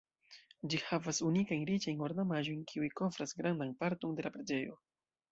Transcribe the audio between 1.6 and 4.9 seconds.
riĉajn ornamaĵojn kiuj kovras grandan parton de la preĝejo.